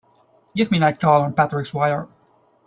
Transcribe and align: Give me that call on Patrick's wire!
Give 0.55 0.71
me 0.71 0.79
that 0.79 0.99
call 0.99 1.21
on 1.21 1.33
Patrick's 1.33 1.75
wire! 1.75 2.07